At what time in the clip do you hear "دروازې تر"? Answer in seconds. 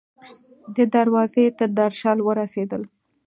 0.95-1.69